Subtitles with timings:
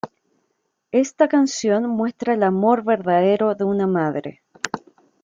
[0.91, 4.41] Esta canción muestra el amor verdadero de una madre.